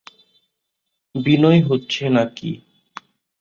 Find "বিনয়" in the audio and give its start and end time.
1.15-1.61